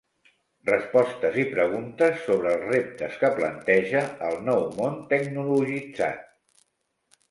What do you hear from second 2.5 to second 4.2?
els reptes que planteja